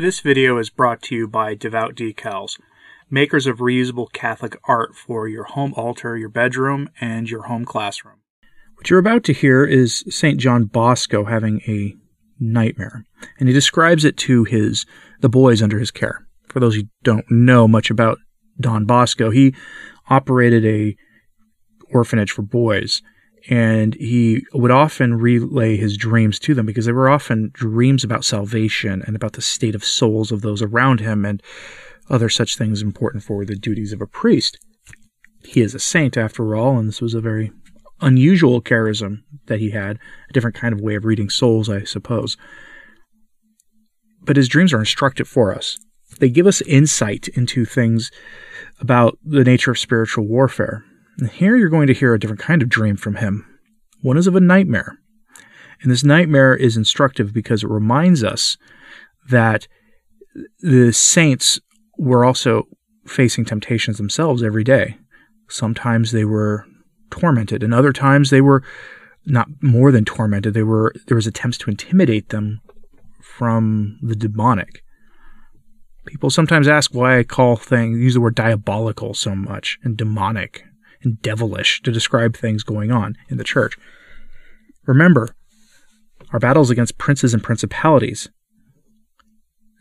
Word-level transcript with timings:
This 0.00 0.20
video 0.20 0.56
is 0.56 0.70
brought 0.70 1.02
to 1.02 1.14
you 1.14 1.28
by 1.28 1.54
Devout 1.54 1.94
Decals, 1.94 2.58
makers 3.10 3.46
of 3.46 3.58
reusable 3.58 4.10
Catholic 4.10 4.58
art 4.64 4.96
for 4.96 5.28
your 5.28 5.44
home 5.44 5.74
altar, 5.76 6.16
your 6.16 6.30
bedroom, 6.30 6.88
and 7.02 7.28
your 7.28 7.42
home 7.42 7.66
classroom. 7.66 8.16
What 8.76 8.88
you're 8.88 8.98
about 8.98 9.24
to 9.24 9.34
hear 9.34 9.62
is 9.62 10.02
St. 10.08 10.40
John 10.40 10.64
Bosco 10.64 11.24
having 11.24 11.60
a 11.68 11.94
nightmare, 12.38 13.04
and 13.38 13.46
he 13.46 13.52
describes 13.52 14.06
it 14.06 14.16
to 14.16 14.44
his 14.44 14.86
the 15.20 15.28
boys 15.28 15.60
under 15.60 15.78
his 15.78 15.90
care. 15.90 16.26
For 16.48 16.60
those 16.60 16.76
who 16.76 16.84
don't 17.02 17.30
know 17.30 17.68
much 17.68 17.90
about 17.90 18.16
Don 18.58 18.86
Bosco, 18.86 19.28
he 19.28 19.54
operated 20.08 20.64
a 20.64 20.96
orphanage 21.92 22.30
for 22.30 22.40
boys 22.40 23.02
and 23.48 23.94
he 23.94 24.44
would 24.52 24.70
often 24.70 25.14
relay 25.14 25.76
his 25.76 25.96
dreams 25.96 26.38
to 26.40 26.54
them 26.54 26.66
because 26.66 26.86
they 26.86 26.92
were 26.92 27.08
often 27.08 27.50
dreams 27.52 28.04
about 28.04 28.24
salvation 28.24 29.02
and 29.06 29.16
about 29.16 29.32
the 29.32 29.42
state 29.42 29.74
of 29.74 29.84
souls 29.84 30.30
of 30.30 30.42
those 30.42 30.62
around 30.62 31.00
him 31.00 31.24
and 31.24 31.42
other 32.08 32.28
such 32.28 32.56
things 32.56 32.82
important 32.82 33.22
for 33.22 33.44
the 33.44 33.56
duties 33.56 33.92
of 33.92 34.00
a 34.00 34.06
priest. 34.06 34.58
He 35.42 35.60
is 35.60 35.74
a 35.74 35.78
saint 35.78 36.16
after 36.16 36.54
all, 36.54 36.76
and 36.78 36.88
this 36.88 37.00
was 37.00 37.14
a 37.14 37.20
very 37.20 37.50
unusual 38.00 38.60
charism 38.60 39.22
that 39.46 39.60
he 39.60 39.70
had, 39.70 39.98
a 40.28 40.32
different 40.32 40.56
kind 40.56 40.74
of 40.74 40.80
way 40.80 40.94
of 40.94 41.04
reading 41.04 41.30
souls, 41.30 41.68
I 41.68 41.84
suppose. 41.84 42.36
But 44.22 44.36
his 44.36 44.48
dreams 44.48 44.72
are 44.72 44.80
instructive 44.80 45.28
for 45.28 45.54
us. 45.54 45.78
They 46.18 46.28
give 46.28 46.46
us 46.46 46.60
insight 46.62 47.28
into 47.28 47.64
things 47.64 48.10
about 48.80 49.18
the 49.24 49.44
nature 49.44 49.70
of 49.70 49.78
spiritual 49.78 50.26
warfare 50.26 50.84
here 51.32 51.56
you're 51.56 51.68
going 51.68 51.86
to 51.86 51.94
hear 51.94 52.14
a 52.14 52.18
different 52.18 52.40
kind 52.40 52.62
of 52.62 52.68
dream 52.68 52.96
from 52.96 53.16
him. 53.16 53.46
One 54.02 54.16
is 54.16 54.26
of 54.26 54.36
a 54.36 54.40
nightmare. 54.40 54.98
And 55.82 55.90
this 55.90 56.04
nightmare 56.04 56.54
is 56.54 56.76
instructive 56.76 57.32
because 57.32 57.62
it 57.62 57.70
reminds 57.70 58.22
us 58.22 58.56
that 59.28 59.66
the 60.60 60.92
saints 60.92 61.58
were 61.98 62.24
also 62.24 62.64
facing 63.06 63.44
temptations 63.44 63.96
themselves 63.96 64.42
every 64.42 64.64
day. 64.64 64.96
Sometimes 65.48 66.12
they 66.12 66.24
were 66.24 66.66
tormented, 67.10 67.62
and 67.62 67.74
other 67.74 67.92
times 67.92 68.30
they 68.30 68.40
were 68.40 68.62
not 69.26 69.48
more 69.62 69.90
than 69.90 70.04
tormented. 70.04 70.54
They 70.54 70.62
were 70.62 70.94
there 71.06 71.16
was 71.16 71.26
attempts 71.26 71.58
to 71.58 71.70
intimidate 71.70 72.28
them 72.28 72.60
from 73.20 73.98
the 74.02 74.14
demonic. 74.14 74.82
People 76.06 76.30
sometimes 76.30 76.68
ask 76.68 76.94
why 76.94 77.18
I 77.18 77.24
call 77.24 77.56
things 77.56 77.98
use 77.98 78.14
the 78.14 78.20
word 78.20 78.34
diabolical 78.34 79.14
so 79.14 79.34
much 79.34 79.78
and 79.82 79.96
demonic 79.96 80.64
and 81.02 81.20
devilish 81.22 81.82
to 81.82 81.92
describe 81.92 82.36
things 82.36 82.62
going 82.62 82.90
on 82.90 83.16
in 83.28 83.36
the 83.36 83.44
church. 83.44 83.76
Remember, 84.86 85.34
our 86.32 86.38
battles 86.38 86.70
against 86.70 86.98
princes 86.98 87.34
and 87.34 87.42
principalities. 87.42 88.28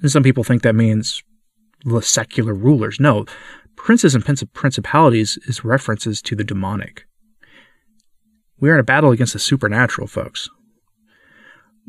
And 0.02 0.12
some 0.12 0.24
people 0.24 0.44
think 0.44 0.62
that 0.62 0.76
means 0.76 1.24
the 1.84 2.02
secular 2.02 2.54
rulers. 2.54 3.00
No, 3.00 3.26
princes 3.76 4.16
and 4.16 4.26
principalities 4.54 5.38
is 5.48 5.66
references 5.66 6.22
to 6.24 6.36
the 6.36 6.44
demonic. 6.44 7.06
We 8.60 8.70
are 8.70 8.74
in 8.74 8.80
a 8.80 8.84
battle 8.84 9.12
against 9.12 9.34
the 9.34 9.40
supernatural, 9.40 10.08
folks. 10.08 10.50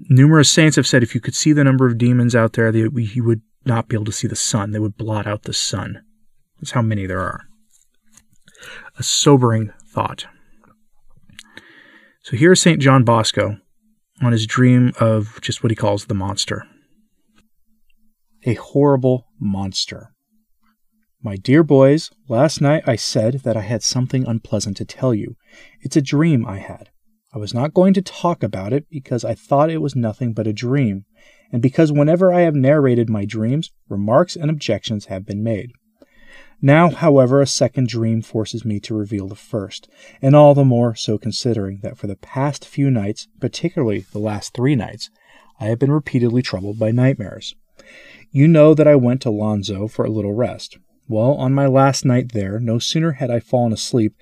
Numerous 0.08 0.50
saints 0.50 0.76
have 0.76 0.86
said 0.86 1.02
if 1.02 1.14
you 1.14 1.20
could 1.20 1.34
see 1.34 1.52
the 1.52 1.64
number 1.64 1.86
of 1.86 1.98
demons 1.98 2.34
out 2.34 2.54
there, 2.54 2.74
you 2.74 3.24
would 3.24 3.42
not 3.66 3.88
be 3.88 3.96
able 3.96 4.06
to 4.06 4.12
see 4.12 4.28
the 4.28 4.36
sun. 4.36 4.70
They 4.70 4.78
would 4.78 4.96
blot 4.96 5.26
out 5.26 5.42
the 5.42 5.52
sun. 5.52 6.02
That's 6.58 6.70
how 6.70 6.82
many 6.82 7.06
there 7.06 7.20
are 7.20 7.49
a 9.00 9.02
sobering 9.02 9.72
thought. 9.88 10.26
So 12.22 12.36
here's 12.36 12.60
St. 12.60 12.82
John 12.82 13.02
Bosco 13.02 13.56
on 14.22 14.32
his 14.32 14.46
dream 14.46 14.92
of 15.00 15.40
just 15.40 15.62
what 15.62 15.70
he 15.70 15.74
calls 15.74 16.04
the 16.04 16.14
monster. 16.14 16.66
A 18.44 18.54
horrible 18.54 19.26
monster. 19.40 20.12
My 21.22 21.36
dear 21.36 21.62
boys, 21.62 22.10
last 22.28 22.60
night 22.60 22.84
I 22.86 22.96
said 22.96 23.40
that 23.44 23.56
I 23.56 23.62
had 23.62 23.82
something 23.82 24.26
unpleasant 24.26 24.76
to 24.76 24.84
tell 24.84 25.14
you. 25.14 25.36
It's 25.80 25.96
a 25.96 26.02
dream 26.02 26.46
I 26.46 26.58
had. 26.58 26.90
I 27.34 27.38
was 27.38 27.54
not 27.54 27.72
going 27.72 27.94
to 27.94 28.02
talk 28.02 28.42
about 28.42 28.74
it 28.74 28.84
because 28.90 29.24
I 29.24 29.34
thought 29.34 29.70
it 29.70 29.80
was 29.80 29.96
nothing 29.96 30.34
but 30.34 30.46
a 30.46 30.52
dream, 30.52 31.06
and 31.50 31.62
because 31.62 31.90
whenever 31.90 32.30
I 32.30 32.42
have 32.42 32.54
narrated 32.54 33.08
my 33.08 33.24
dreams, 33.24 33.70
remarks 33.88 34.36
and 34.36 34.50
objections 34.50 35.06
have 35.06 35.24
been 35.24 35.42
made. 35.42 35.72
Now, 36.62 36.90
however, 36.90 37.40
a 37.40 37.46
second 37.46 37.88
dream 37.88 38.20
forces 38.20 38.64
me 38.64 38.80
to 38.80 38.94
reveal 38.94 39.28
the 39.28 39.34
first, 39.34 39.88
and 40.20 40.36
all 40.36 40.54
the 40.54 40.64
more 40.64 40.94
so 40.94 41.16
considering 41.16 41.80
that 41.82 41.96
for 41.96 42.06
the 42.06 42.16
past 42.16 42.66
few 42.66 42.90
nights, 42.90 43.28
particularly 43.40 44.04
the 44.12 44.18
last 44.18 44.52
three 44.52 44.76
nights, 44.76 45.08
I 45.58 45.66
have 45.66 45.78
been 45.78 45.92
repeatedly 45.92 46.42
troubled 46.42 46.78
by 46.78 46.90
nightmares. 46.90 47.54
You 48.30 48.46
know 48.46 48.74
that 48.74 48.86
I 48.86 48.94
went 48.94 49.22
to 49.22 49.30
Lanzo 49.30 49.90
for 49.90 50.04
a 50.04 50.10
little 50.10 50.34
rest. 50.34 50.78
Well, 51.08 51.32
on 51.34 51.54
my 51.54 51.66
last 51.66 52.04
night 52.04 52.32
there, 52.32 52.60
no 52.60 52.78
sooner 52.78 53.12
had 53.12 53.30
I 53.30 53.40
fallen 53.40 53.72
asleep 53.72 54.14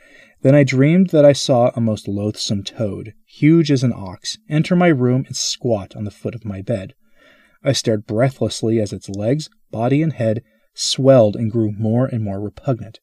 than 0.43 0.55
I 0.55 0.63
dreamed 0.63 1.11
that 1.11 1.25
I 1.25 1.33
saw 1.33 1.71
a 1.75 1.81
most 1.81 2.07
loathsome 2.07 2.63
toad, 2.63 3.15
huge 3.27 3.73
as 3.73 3.83
an 3.83 3.93
ox, 3.93 4.39
enter 4.49 4.77
my 4.77 4.89
room 4.89 5.25
and 5.27 5.37
squat 5.37 5.97
on 5.97 6.05
the 6.05 6.11
foot 6.13 6.37
of 6.37 6.45
my 6.45 6.63
bed. 6.63 6.95
I 7.65 7.73
stared 7.73 8.07
breathlessly 8.07 8.81
as 8.81 8.93
its 8.93 9.09
legs, 9.09 9.51
body, 9.73 10.03
and 10.03 10.13
head 10.13 10.43
swelled 10.79 11.37
and 11.37 11.51
grew 11.51 11.73
more 11.73 12.07
and 12.07 12.23
more 12.23 12.41
repugnant. 12.41 13.01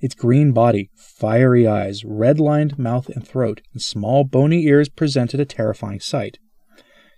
Its 0.00 0.14
green 0.14 0.52
body, 0.52 0.90
fiery 0.94 1.66
eyes, 1.66 2.04
red 2.04 2.38
lined 2.38 2.78
mouth 2.78 3.08
and 3.08 3.26
throat, 3.26 3.62
and 3.72 3.80
small 3.80 4.24
bony 4.24 4.64
ears 4.66 4.88
presented 4.88 5.40
a 5.40 5.46
terrifying 5.46 6.00
sight. 6.00 6.38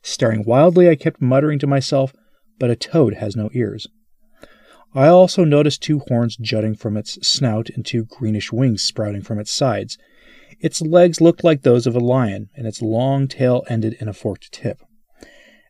Staring 0.02 0.44
wildly, 0.44 0.88
I 0.88 0.94
kept 0.94 1.20
muttering 1.20 1.58
to 1.58 1.66
myself, 1.66 2.14
But 2.58 2.70
a 2.70 2.76
toad 2.76 3.14
has 3.14 3.36
no 3.36 3.50
ears. 3.52 3.86
I 4.94 5.08
also 5.08 5.44
noticed 5.44 5.82
two 5.82 5.98
horns 6.08 6.36
jutting 6.36 6.74
from 6.74 6.96
its 6.96 7.18
snout 7.26 7.68
and 7.68 7.84
two 7.84 8.04
greenish 8.04 8.50
wings 8.50 8.82
sprouting 8.82 9.20
from 9.20 9.38
its 9.38 9.52
sides. 9.52 9.98
Its 10.60 10.80
legs 10.80 11.20
looked 11.20 11.44
like 11.44 11.62
those 11.62 11.86
of 11.86 11.94
a 11.94 12.00
lion, 12.00 12.48
and 12.54 12.66
its 12.66 12.80
long 12.80 13.28
tail 13.28 13.64
ended 13.68 13.96
in 14.00 14.08
a 14.08 14.14
forked 14.14 14.52
tip. 14.52 14.78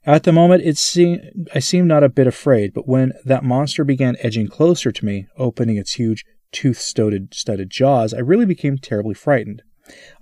At 0.06 0.22
the 0.22 0.33
moment, 0.33 0.62
it 0.62 0.78
seemed, 0.78 1.49
I 1.53 1.59
seemed 1.59 1.89
not 1.89 2.05
a 2.05 2.09
bit 2.09 2.28
afraid, 2.28 2.72
but 2.72 2.87
when 2.87 3.12
that 3.25 3.43
monster 3.43 3.83
began 3.83 4.17
edging 4.21 4.47
closer 4.47 4.93
to 4.93 5.05
me, 5.05 5.27
opening 5.37 5.77
its 5.77 5.94
huge, 5.94 6.25
tooth 6.53 6.78
studded 6.78 7.71
jaws, 7.71 8.15
I 8.15 8.21
really 8.21 8.47
became 8.47 8.78
terribly 8.78 9.15
frightened. 9.15 9.62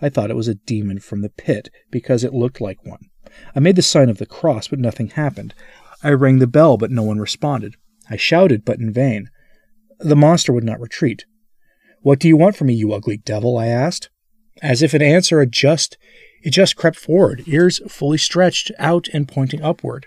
I 0.01 0.09
thought 0.09 0.31
it 0.31 0.37
was 0.37 0.49
a 0.49 0.55
demon 0.55 1.01
from 1.01 1.21
the 1.21 1.29
pit, 1.29 1.69
because 1.91 2.25
it 2.25 2.33
looked 2.33 2.63
like 2.63 2.85
one. 2.87 3.11
I 3.55 3.61
made 3.61 3.77
the 3.77 3.83
sign 3.83 4.09
of 4.09 4.17
the 4.17 4.27
cross, 4.27 4.69
but 4.69 4.79
nothing 4.79 5.09
happened. 5.09 5.55
I 6.03 6.11
rang 6.11 6.39
the 6.39 6.47
bell, 6.47 6.79
but 6.79 6.91
no 6.91 7.03
one 7.03 7.19
responded. 7.19 7.75
I 8.09 8.17
shouted, 8.17 8.65
but 8.65 8.79
in 8.79 8.91
vain. 8.91 9.29
The 9.99 10.17
monster 10.17 10.53
would 10.53 10.65
not 10.65 10.81
retreat. 10.81 11.27
What 12.01 12.21
do 12.21 12.29
you 12.29 12.39
want 12.39 12.57
from 12.57 12.69
me, 12.69 12.75
you 12.75 12.93
ugly 12.93 13.19
devil? 13.19 13.59
I 13.59 13.67
asked. 13.67 14.09
As 14.63 14.83
if 14.83 14.95
in 14.95 15.03
answer, 15.03 15.41
a 15.41 15.47
just 15.47 15.97
it 16.45 16.51
just 16.51 16.77
crept 16.77 16.99
forward, 16.99 17.43
ears 17.47 17.81
fully 17.89 18.19
stretched 18.19 18.71
out 18.79 19.09
and 19.15 19.27
pointing 19.27 19.63
upward. 19.63 20.07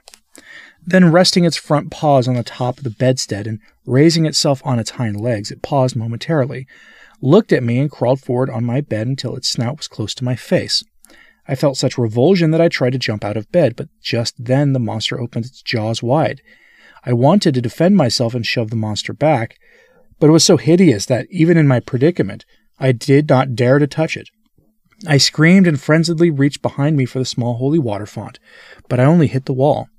Then, 0.86 1.12
resting 1.12 1.46
its 1.46 1.58
front 1.58 1.90
paws 1.90 2.28
on 2.28 2.36
the 2.36 2.44
top 2.44 2.78
of 2.78 2.84
the 2.84 2.92
bedstead 2.92 3.48
and 3.48 3.60
raising 3.86 4.26
itself 4.26 4.62
on 4.64 4.80
its 4.80 4.92
hind 4.92 5.20
legs, 5.20 5.52
it 5.52 5.64
paused 5.64 5.96
momentarily, 5.96 6.68
looked 7.22 7.52
at 7.52 7.64
me, 7.64 7.80
and 7.80 7.92
crawled 7.92 8.22
forward 8.22 8.52
on 8.52 8.64
my 8.64 8.82
bed 8.82 9.08
until 9.08 9.36
its 9.36 9.50
snout 9.50 9.78
was 9.78 9.88
close 9.88 10.14
to 10.14 10.24
my 10.24 10.36
face. 10.36 10.84
I 11.48 11.56
felt 11.56 11.76
such 11.76 11.98
revulsion 11.98 12.52
that 12.52 12.62
I 12.62 12.70
tried 12.70 12.92
to 12.92 13.00
jump 13.00 13.26
out 13.26 13.36
of 13.36 13.52
bed, 13.52 13.76
but 13.76 13.90
just 14.02 14.36
then 14.38 14.74
the 14.74 14.80
monster 14.80 15.20
opened 15.20 15.46
its 15.46 15.62
jaws 15.62 16.04
wide. 16.04 16.42
I 17.04 17.14
wanted 17.14 17.54
to 17.56 17.62
defend 17.62 17.98
myself 17.98 18.36
and 18.36 18.46
shove 18.46 18.70
the 18.70 18.76
monster 18.76 19.14
back, 19.14 19.58
but 20.20 20.28
it 20.28 20.34
was 20.34 20.46
so 20.46 20.58
hideous 20.58 21.06
that 21.08 21.28
even 21.32 21.58
in 21.58 21.68
my 21.68 21.80
predicament, 21.80 22.46
I 22.80 22.92
did 22.92 23.28
not 23.28 23.56
dare 23.56 23.80
to 23.80 23.88
touch 23.88 24.16
it. 24.16 24.30
I 25.06 25.18
screamed 25.18 25.68
and 25.68 25.80
frenziedly 25.80 26.32
reached 26.32 26.62
behind 26.62 26.98
me 26.98 27.06
for 27.06 27.20
the 27.20 27.26
small 27.26 27.56
holy 27.56 27.78
water 27.78 28.08
font, 28.08 28.40
but 28.90 29.00
I 29.00 29.06
only 29.06 29.28
hit 29.28 29.46
the 29.46 29.54
wall. 29.54 29.90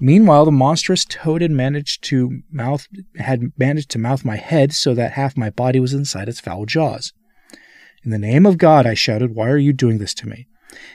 Meanwhile, 0.00 0.44
the 0.44 0.52
monstrous 0.52 1.04
toad 1.04 1.42
had 1.42 1.50
managed 1.50 2.04
to 2.04 2.42
mouth 2.52 2.86
had 3.16 3.50
managed 3.58 3.90
to 3.90 3.98
mouth 3.98 4.24
my 4.24 4.36
head 4.36 4.72
so 4.72 4.94
that 4.94 5.12
half 5.12 5.36
my 5.36 5.50
body 5.50 5.80
was 5.80 5.92
inside 5.92 6.28
its 6.28 6.38
foul 6.38 6.66
jaws. 6.66 7.12
In 8.04 8.10
the 8.10 8.18
name 8.18 8.46
of 8.46 8.58
God, 8.58 8.86
I 8.86 8.94
shouted, 8.94 9.34
why 9.34 9.48
are 9.48 9.58
you 9.58 9.72
doing 9.72 9.98
this 9.98 10.14
to 10.14 10.28
me? 10.28 10.46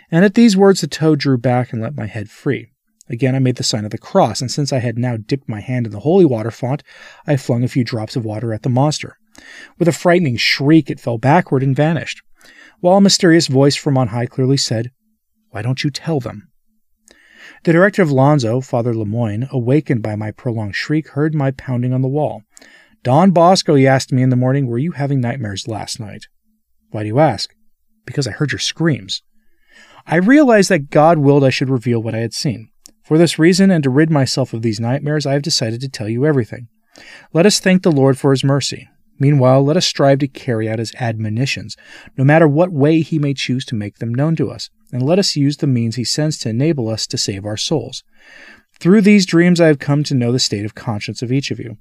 And 0.09 0.23
at 0.23 0.35
these 0.35 0.55
words 0.55 0.79
the 0.79 0.87
toad 0.87 1.19
drew 1.19 1.37
back 1.37 1.73
and 1.73 1.81
let 1.81 1.97
my 1.97 2.05
head 2.05 2.29
free. 2.29 2.71
Again 3.09 3.35
I 3.35 3.39
made 3.39 3.57
the 3.57 3.63
sign 3.63 3.83
of 3.83 3.91
the 3.91 3.97
cross, 3.97 4.39
and 4.39 4.49
since 4.49 4.71
I 4.71 4.79
had 4.79 4.97
now 4.97 5.17
dipped 5.17 5.49
my 5.49 5.59
hand 5.59 5.85
in 5.85 5.91
the 5.91 5.99
holy 5.99 6.23
water 6.23 6.51
font, 6.51 6.83
I 7.27 7.35
flung 7.35 7.65
a 7.65 7.67
few 7.67 7.83
drops 7.83 8.15
of 8.15 8.23
water 8.23 8.53
at 8.53 8.63
the 8.63 8.69
monster. 8.69 9.17
With 9.77 9.89
a 9.89 9.93
frightening 9.93 10.37
shriek, 10.37 10.89
it 10.89 11.01
fell 11.01 11.17
backward 11.17 11.63
and 11.63 11.75
vanished 11.75 12.21
while 12.81 12.97
a 12.97 13.01
mysterious 13.01 13.47
voice 13.47 13.75
from 13.75 13.97
on 13.97 14.09
high 14.09 14.25
clearly 14.25 14.57
said, 14.57 14.91
Why 15.49 15.61
don't 15.61 15.83
you 15.83 15.89
tell 15.89 16.19
them? 16.19 16.49
The 17.63 17.73
director 17.73 18.01
of 18.01 18.09
Lanzo, 18.09 18.63
Father 18.65 18.93
Lemoyne, 18.93 19.47
awakened 19.51 20.01
by 20.01 20.15
my 20.15 20.31
prolonged 20.31 20.75
shriek, 20.75 21.09
heard 21.09 21.35
my 21.35 21.51
pounding 21.51 21.93
on 21.93 22.01
the 22.01 22.07
wall. 22.07 22.41
Don 23.03 23.31
Bosco, 23.31 23.75
he 23.75 23.87
asked 23.87 24.11
me 24.11 24.23
in 24.23 24.29
the 24.29 24.35
morning, 24.35 24.67
were 24.67 24.77
you 24.77 24.91
having 24.91 25.21
nightmares 25.21 25.67
last 25.67 25.99
night? 25.99 26.25
Why 26.89 27.03
do 27.03 27.07
you 27.07 27.19
ask? 27.19 27.53
Because 28.05 28.27
I 28.27 28.31
heard 28.31 28.51
your 28.51 28.59
screams. 28.59 29.21
I 30.07 30.15
realized 30.15 30.69
that 30.69 30.89
God 30.89 31.19
willed 31.19 31.43
I 31.43 31.49
should 31.49 31.69
reveal 31.69 32.01
what 32.01 32.15
I 32.15 32.19
had 32.19 32.33
seen. 32.33 32.69
For 33.03 33.17
this 33.17 33.37
reason, 33.37 33.69
and 33.69 33.83
to 33.83 33.89
rid 33.89 34.09
myself 34.09 34.53
of 34.53 34.61
these 34.61 34.79
nightmares, 34.79 35.25
I 35.25 35.33
have 35.33 35.41
decided 35.41 35.81
to 35.81 35.89
tell 35.89 36.09
you 36.09 36.25
everything. 36.25 36.67
Let 37.33 37.45
us 37.45 37.59
thank 37.59 37.83
the 37.83 37.91
Lord 37.91 38.17
for 38.17 38.31
his 38.31 38.43
mercy. 38.43 38.87
Meanwhile, 39.21 39.63
let 39.63 39.77
us 39.77 39.85
strive 39.85 40.17
to 40.19 40.27
carry 40.27 40.67
out 40.67 40.79
his 40.79 40.95
admonitions, 40.95 41.77
no 42.17 42.23
matter 42.23 42.47
what 42.47 42.71
way 42.71 43.01
he 43.01 43.19
may 43.19 43.35
choose 43.35 43.63
to 43.65 43.75
make 43.75 43.99
them 43.99 44.15
known 44.15 44.35
to 44.37 44.49
us, 44.49 44.71
and 44.91 45.03
let 45.03 45.19
us 45.19 45.35
use 45.35 45.57
the 45.57 45.67
means 45.67 45.95
he 45.95 46.03
sends 46.03 46.39
to 46.39 46.49
enable 46.49 46.89
us 46.89 47.05
to 47.05 47.19
save 47.19 47.45
our 47.45 47.55
souls. 47.55 48.03
Through 48.79 49.01
these 49.01 49.27
dreams, 49.27 49.61
I 49.61 49.67
have 49.67 49.77
come 49.77 50.03
to 50.05 50.15
know 50.15 50.31
the 50.31 50.39
state 50.39 50.65
of 50.65 50.73
conscience 50.73 51.21
of 51.21 51.31
each 51.31 51.51
of 51.51 51.59
you. 51.59 51.77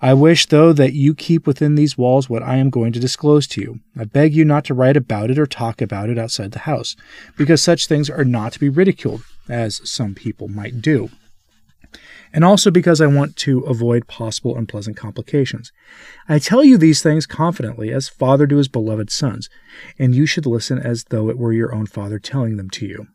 I 0.00 0.14
wish, 0.14 0.46
though, 0.46 0.72
that 0.72 0.92
you 0.92 1.12
keep 1.12 1.44
within 1.44 1.74
these 1.74 1.98
walls 1.98 2.30
what 2.30 2.44
I 2.44 2.58
am 2.58 2.70
going 2.70 2.92
to 2.92 3.00
disclose 3.00 3.48
to 3.48 3.60
you. 3.60 3.80
I 3.98 4.04
beg 4.04 4.32
you 4.32 4.44
not 4.44 4.64
to 4.66 4.74
write 4.74 4.96
about 4.96 5.32
it 5.32 5.40
or 5.40 5.46
talk 5.46 5.82
about 5.82 6.08
it 6.08 6.18
outside 6.20 6.52
the 6.52 6.60
house, 6.60 6.94
because 7.36 7.64
such 7.64 7.88
things 7.88 8.08
are 8.08 8.24
not 8.24 8.52
to 8.52 8.60
be 8.60 8.68
ridiculed, 8.68 9.24
as 9.48 9.80
some 9.90 10.14
people 10.14 10.46
might 10.46 10.80
do. 10.80 11.10
And 12.34 12.44
also 12.44 12.72
because 12.72 13.00
I 13.00 13.06
want 13.06 13.36
to 13.36 13.60
avoid 13.60 14.08
possible 14.08 14.58
unpleasant 14.58 14.96
complications. 14.96 15.70
I 16.28 16.40
tell 16.40 16.64
you 16.64 16.76
these 16.76 17.00
things 17.00 17.26
confidently, 17.26 17.92
as 17.92 18.08
father 18.08 18.48
to 18.48 18.56
his 18.56 18.66
beloved 18.66 19.08
sons, 19.10 19.48
and 20.00 20.16
you 20.16 20.26
should 20.26 20.44
listen 20.44 20.78
as 20.78 21.04
though 21.04 21.30
it 21.30 21.38
were 21.38 21.52
your 21.52 21.72
own 21.72 21.86
father 21.86 22.18
telling 22.18 22.56
them 22.56 22.68
to 22.70 22.86
you. 22.86 23.06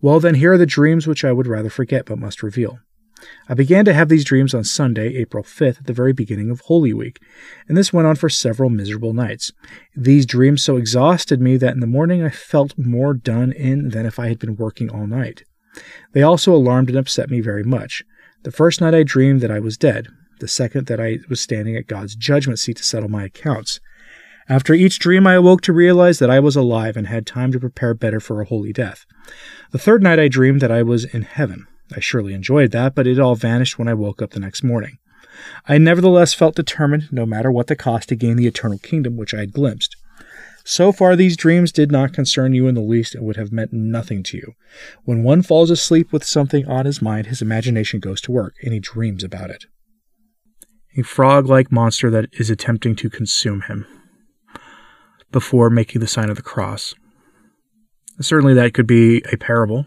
Well, 0.00 0.18
then, 0.18 0.36
here 0.36 0.54
are 0.54 0.58
the 0.58 0.64
dreams 0.64 1.06
which 1.06 1.24
I 1.26 1.32
would 1.32 1.46
rather 1.46 1.68
forget 1.68 2.06
but 2.06 2.18
must 2.18 2.42
reveal. 2.42 2.78
I 3.48 3.54
began 3.54 3.84
to 3.84 3.92
have 3.92 4.08
these 4.08 4.24
dreams 4.24 4.54
on 4.54 4.64
Sunday, 4.64 5.14
April 5.16 5.44
5th, 5.44 5.80
at 5.80 5.86
the 5.86 5.92
very 5.92 6.14
beginning 6.14 6.50
of 6.50 6.60
Holy 6.62 6.94
Week, 6.94 7.20
and 7.68 7.76
this 7.76 7.92
went 7.92 8.06
on 8.06 8.16
for 8.16 8.30
several 8.30 8.70
miserable 8.70 9.12
nights. 9.12 9.52
These 9.94 10.26
dreams 10.26 10.62
so 10.62 10.76
exhausted 10.76 11.40
me 11.40 11.58
that 11.58 11.74
in 11.74 11.80
the 11.80 11.86
morning 11.86 12.22
I 12.22 12.30
felt 12.30 12.78
more 12.78 13.12
done 13.12 13.52
in 13.52 13.90
than 13.90 14.06
if 14.06 14.18
I 14.18 14.28
had 14.28 14.38
been 14.38 14.56
working 14.56 14.88
all 14.88 15.06
night. 15.06 15.44
They 16.12 16.22
also 16.22 16.54
alarmed 16.54 16.88
and 16.88 16.98
upset 16.98 17.30
me 17.30 17.40
very 17.40 17.64
much. 17.64 18.04
The 18.44 18.52
first 18.52 18.82
night 18.82 18.94
I 18.94 19.04
dreamed 19.04 19.40
that 19.40 19.50
I 19.50 19.58
was 19.58 19.78
dead, 19.78 20.08
the 20.38 20.48
second 20.48 20.86
that 20.86 21.00
I 21.00 21.20
was 21.30 21.40
standing 21.40 21.76
at 21.76 21.86
God's 21.86 22.14
judgment 22.14 22.58
seat 22.58 22.76
to 22.76 22.84
settle 22.84 23.08
my 23.08 23.24
accounts. 23.24 23.80
After 24.50 24.74
each 24.74 24.98
dream, 24.98 25.26
I 25.26 25.32
awoke 25.32 25.62
to 25.62 25.72
realize 25.72 26.18
that 26.18 26.28
I 26.28 26.40
was 26.40 26.54
alive 26.54 26.94
and 26.94 27.06
had 27.06 27.26
time 27.26 27.52
to 27.52 27.58
prepare 27.60 27.94
better 27.94 28.20
for 28.20 28.42
a 28.42 28.44
holy 28.44 28.70
death. 28.70 29.06
The 29.70 29.78
third 29.78 30.02
night, 30.02 30.18
I 30.18 30.28
dreamed 30.28 30.60
that 30.60 30.70
I 30.70 30.82
was 30.82 31.06
in 31.06 31.22
heaven. 31.22 31.66
I 31.96 32.00
surely 32.00 32.34
enjoyed 32.34 32.70
that, 32.72 32.94
but 32.94 33.06
it 33.06 33.18
all 33.18 33.34
vanished 33.34 33.78
when 33.78 33.88
I 33.88 33.94
woke 33.94 34.20
up 34.20 34.32
the 34.32 34.40
next 34.40 34.62
morning. 34.62 34.98
I 35.66 35.78
nevertheless 35.78 36.34
felt 36.34 36.54
determined, 36.54 37.08
no 37.10 37.24
matter 37.24 37.50
what 37.50 37.68
the 37.68 37.76
cost, 37.76 38.10
to 38.10 38.16
gain 38.16 38.36
the 38.36 38.46
eternal 38.46 38.78
kingdom 38.78 39.16
which 39.16 39.32
I 39.32 39.40
had 39.40 39.54
glimpsed. 39.54 39.96
So 40.66 40.92
far, 40.92 41.14
these 41.14 41.36
dreams 41.36 41.70
did 41.70 41.92
not 41.92 42.14
concern 42.14 42.54
you 42.54 42.66
in 42.66 42.74
the 42.74 42.80
least 42.80 43.14
and 43.14 43.22
would 43.24 43.36
have 43.36 43.52
meant 43.52 43.74
nothing 43.74 44.22
to 44.24 44.38
you. 44.38 44.54
When 45.04 45.22
one 45.22 45.42
falls 45.42 45.70
asleep 45.70 46.10
with 46.10 46.24
something 46.24 46.66
on 46.66 46.86
his 46.86 47.02
mind, 47.02 47.26
his 47.26 47.42
imagination 47.42 48.00
goes 48.00 48.22
to 48.22 48.32
work, 48.32 48.54
and 48.62 48.72
he 48.72 48.80
dreams 48.80 49.22
about 49.22 49.50
it. 49.50 49.66
A 50.96 51.02
frog 51.02 51.46
like 51.46 51.70
monster 51.70 52.08
that 52.10 52.30
is 52.32 52.48
attempting 52.48 52.96
to 52.96 53.10
consume 53.10 53.62
him 53.62 53.86
before 55.30 55.68
making 55.68 56.00
the 56.00 56.06
sign 56.06 56.30
of 56.30 56.36
the 56.36 56.42
cross. 56.42 56.94
Certainly, 58.20 58.54
that 58.54 58.72
could 58.72 58.86
be 58.86 59.22
a 59.32 59.36
parable. 59.36 59.84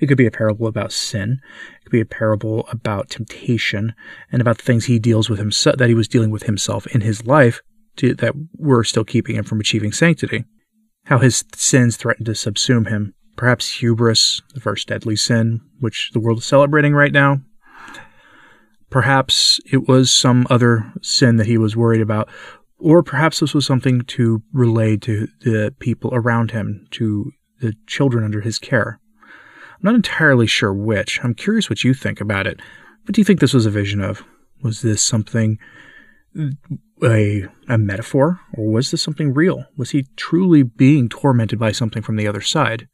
It 0.00 0.06
could 0.06 0.18
be 0.18 0.26
a 0.26 0.30
parable 0.30 0.68
about 0.68 0.92
sin. 0.92 1.40
It 1.80 1.84
could 1.84 1.92
be 1.92 2.00
a 2.00 2.06
parable 2.06 2.68
about 2.70 3.10
temptation 3.10 3.92
and 4.30 4.40
about 4.40 4.58
the 4.58 4.64
things 4.64 4.84
he 4.84 5.00
deals 5.00 5.28
with 5.28 5.40
himself, 5.40 5.78
that 5.78 5.88
he 5.88 5.94
was 5.94 6.06
dealing 6.06 6.30
with 6.30 6.44
himself 6.44 6.86
in 6.88 7.00
his 7.00 7.26
life 7.26 7.60
to, 7.96 8.14
that 8.14 8.34
were 8.56 8.84
still 8.84 9.04
keeping 9.04 9.36
him 9.36 9.44
from 9.44 9.60
achieving 9.60 9.92
sanctity. 9.92 10.44
How 11.04 11.18
his 11.18 11.44
sins 11.54 11.96
threatened 11.96 12.26
to 12.26 12.32
subsume 12.32 12.88
him. 12.88 13.14
Perhaps 13.36 13.80
hubris, 13.80 14.42
the 14.54 14.60
first 14.60 14.88
deadly 14.88 15.16
sin, 15.16 15.60
which 15.80 16.10
the 16.12 16.20
world 16.20 16.38
is 16.38 16.46
celebrating 16.46 16.94
right 16.94 17.12
now. 17.12 17.40
Perhaps 18.88 19.60
it 19.70 19.88
was 19.88 20.12
some 20.12 20.46
other 20.48 20.92
sin 21.02 21.36
that 21.36 21.46
he 21.46 21.58
was 21.58 21.76
worried 21.76 22.00
about, 22.00 22.28
or 22.78 23.02
perhaps 23.02 23.40
this 23.40 23.54
was 23.54 23.66
something 23.66 24.02
to 24.02 24.42
relay 24.52 24.96
to 24.98 25.28
the 25.40 25.74
people 25.78 26.10
around 26.14 26.50
him, 26.52 26.86
to 26.92 27.32
the 27.60 27.74
children 27.86 28.24
under 28.24 28.40
his 28.40 28.58
care. 28.58 29.00
I'm 29.76 29.80
not 29.82 29.94
entirely 29.94 30.46
sure 30.46 30.72
which. 30.72 31.20
I'm 31.22 31.34
curious 31.34 31.68
what 31.68 31.84
you 31.84 31.94
think 31.94 32.20
about 32.20 32.46
it. 32.46 32.60
What 33.04 33.14
do 33.14 33.20
you 33.20 33.24
think 33.24 33.40
this 33.40 33.54
was 33.54 33.66
a 33.66 33.70
vision 33.70 34.00
of? 34.00 34.24
Was 34.62 34.82
this 34.82 35.02
something 35.02 35.58
a, 37.02 37.46
a 37.68 37.78
metaphor, 37.78 38.40
or 38.54 38.70
was 38.70 38.90
this 38.90 39.02
something 39.02 39.34
real? 39.34 39.64
Was 39.76 39.90
he 39.90 40.06
truly 40.16 40.62
being 40.62 41.08
tormented 41.08 41.58
by 41.58 41.72
something 41.72 42.02
from 42.02 42.16
the 42.16 42.26
other 42.26 42.40
side? 42.40 42.88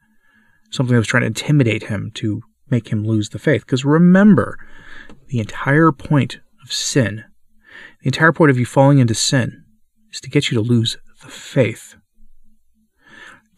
Something 0.71 0.95
that 0.95 1.01
was 1.01 1.07
trying 1.07 1.23
to 1.23 1.29
intimidate 1.29 1.85
him 1.85 2.11
to 2.15 2.43
make 2.71 2.89
him 2.89 3.05
lose 3.05 3.29
the 3.29 3.39
faith? 3.39 3.63
Because 3.63 3.85
remember, 3.85 4.59
the 5.29 5.39
entire 5.39 5.93
point 5.93 6.41
of 6.63 6.73
sin, 6.73 7.25
the 8.01 8.09
entire 8.09 8.33
point 8.33 8.51
of 8.51 8.59
you 8.59 8.67
falling 8.67 8.99
into 8.99 9.15
sin, 9.15 9.65
is 10.11 10.21
to 10.21 10.31
get 10.31 10.51
you 10.51 10.57
to 10.57 10.63
lose 10.63 10.97
the 11.23 11.29
faith, 11.29 11.97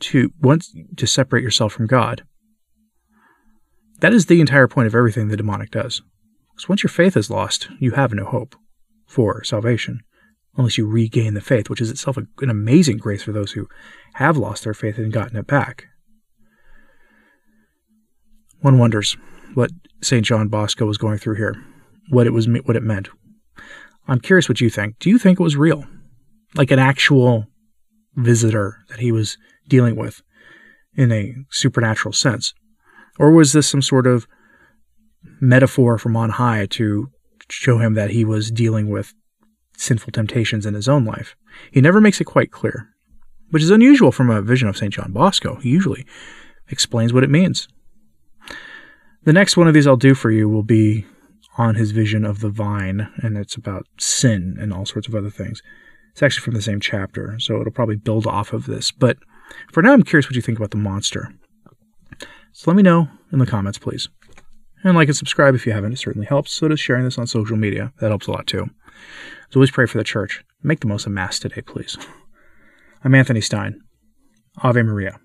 to 0.00 0.32
once 0.40 0.74
to 0.96 1.06
separate 1.06 1.42
yourself 1.42 1.72
from 1.72 1.86
God. 1.86 2.24
That 4.00 4.12
is 4.12 4.26
the 4.26 4.40
entire 4.40 4.68
point 4.68 4.86
of 4.86 4.94
everything 4.94 5.28
the 5.28 5.36
demonic 5.36 5.70
does. 5.70 6.02
Because 6.50 6.68
once 6.68 6.82
your 6.82 6.90
faith 6.90 7.16
is 7.16 7.30
lost, 7.30 7.68
you 7.78 7.92
have 7.92 8.12
no 8.12 8.24
hope 8.24 8.56
for 9.14 9.42
salvation, 9.44 10.00
unless 10.56 10.76
you 10.76 10.86
regain 10.86 11.34
the 11.34 11.40
faith, 11.40 11.70
which 11.70 11.80
is 11.80 11.90
itself 11.90 12.16
an 12.16 12.50
amazing 12.50 12.98
grace 12.98 13.22
for 13.22 13.32
those 13.32 13.52
who 13.52 13.68
have 14.14 14.36
lost 14.36 14.64
their 14.64 14.74
faith 14.74 14.98
and 14.98 15.12
gotten 15.12 15.36
it 15.36 15.46
back. 15.46 15.86
One 18.60 18.78
wonders 18.78 19.16
what 19.54 19.70
St. 20.02 20.24
John 20.26 20.48
Bosco 20.48 20.84
was 20.84 20.98
going 20.98 21.18
through 21.18 21.36
here, 21.36 21.54
what 22.08 22.26
it 22.26 22.32
was, 22.32 22.48
what 22.64 22.76
it 22.76 22.82
meant. 22.82 23.08
I'm 24.08 24.20
curious 24.20 24.48
what 24.48 24.60
you 24.60 24.68
think. 24.68 24.98
Do 24.98 25.08
you 25.08 25.18
think 25.18 25.38
it 25.38 25.42
was 25.42 25.56
real? 25.56 25.86
like 26.54 26.70
an 26.70 26.78
actual 26.78 27.46
visitor 28.14 28.78
that 28.88 29.00
he 29.00 29.12
was 29.12 29.36
dealing 29.68 29.96
with 29.96 30.22
in 30.96 31.12
a 31.12 31.34
supernatural 31.50 32.12
sense? 32.12 32.54
Or 33.18 33.30
was 33.30 33.52
this 33.52 33.68
some 33.68 33.82
sort 33.82 34.06
of 34.06 34.26
metaphor 35.40 35.98
from 35.98 36.16
on 36.16 36.30
high 36.30 36.66
to 36.66 37.08
show 37.50 37.78
him 37.78 37.94
that 37.94 38.10
he 38.10 38.24
was 38.24 38.50
dealing 38.50 38.88
with 38.88 39.14
sinful 39.76 40.12
temptations 40.12 40.66
in 40.66 40.74
his 40.74 40.88
own 40.88 41.04
life? 41.04 41.36
He 41.70 41.80
never 41.80 42.00
makes 42.00 42.20
it 42.20 42.24
quite 42.24 42.50
clear, 42.50 42.88
which 43.50 43.62
is 43.62 43.70
unusual 43.70 44.12
from 44.12 44.30
a 44.30 44.42
vision 44.42 44.68
of 44.68 44.76
St. 44.76 44.92
John 44.92 45.12
Bosco. 45.12 45.56
He 45.56 45.70
usually 45.70 46.06
explains 46.68 47.12
what 47.12 47.24
it 47.24 47.30
means. 47.30 47.68
The 49.24 49.32
next 49.32 49.56
one 49.56 49.68
of 49.68 49.74
these 49.74 49.86
I'll 49.86 49.96
do 49.96 50.14
for 50.14 50.30
you 50.30 50.48
will 50.48 50.62
be 50.62 51.06
on 51.56 51.76
his 51.76 51.92
vision 51.92 52.24
of 52.24 52.40
the 52.40 52.50
vine, 52.50 53.08
and 53.18 53.38
it's 53.38 53.54
about 53.54 53.86
sin 53.98 54.56
and 54.60 54.72
all 54.72 54.84
sorts 54.84 55.08
of 55.08 55.14
other 55.14 55.30
things. 55.30 55.62
It's 56.12 56.22
actually 56.22 56.42
from 56.42 56.54
the 56.54 56.62
same 56.62 56.80
chapter, 56.80 57.38
so 57.38 57.60
it'll 57.60 57.72
probably 57.72 57.96
build 57.96 58.26
off 58.26 58.52
of 58.52 58.66
this. 58.66 58.90
But 58.90 59.18
for 59.72 59.82
now, 59.82 59.92
I'm 59.92 60.02
curious 60.02 60.26
what 60.26 60.36
you 60.36 60.42
think 60.42 60.58
about 60.58 60.72
the 60.72 60.76
monster. 60.76 61.32
So 62.52 62.70
let 62.70 62.76
me 62.76 62.82
know 62.82 63.08
in 63.32 63.38
the 63.38 63.46
comments, 63.46 63.78
please. 63.78 64.08
And 64.84 64.94
like 64.94 65.08
and 65.08 65.16
subscribe 65.16 65.54
if 65.54 65.66
you 65.66 65.72
haven't. 65.72 65.94
It 65.94 65.98
certainly 65.98 66.26
helps. 66.26 66.52
So 66.52 66.68
does 66.68 66.78
sharing 66.78 67.04
this 67.04 67.18
on 67.18 67.26
social 67.26 67.56
media. 67.56 67.92
That 68.00 68.10
helps 68.10 68.26
a 68.26 68.32
lot 68.32 68.46
too. 68.46 68.68
As 69.48 69.56
always, 69.56 69.70
pray 69.70 69.86
for 69.86 69.98
the 69.98 70.04
church. 70.04 70.44
Make 70.62 70.80
the 70.80 70.86
most 70.86 71.06
of 71.06 71.12
Mass 71.12 71.38
today, 71.38 71.62
please. 71.62 71.96
I'm 73.02 73.14
Anthony 73.14 73.40
Stine. 73.40 73.80
Ave 74.62 74.82
Maria. 74.82 75.18